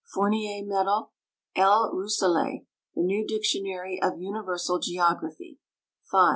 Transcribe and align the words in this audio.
Fournier 0.03 0.65
Medal, 0.65 1.11
L. 1.55 1.91
Romsselet, 1.93 2.65
The 2.95 3.03
New 3.03 3.23
Dictionary 3.23 3.99
of 4.01 4.19
Universal 4.19 4.79
Geography; 4.79 5.59
5. 6.09 6.29